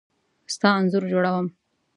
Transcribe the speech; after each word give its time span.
ستا 0.53 0.69
انځور 0.77 1.03
جوړوم. 1.11 1.47